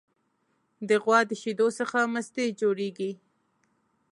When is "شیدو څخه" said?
1.41-1.97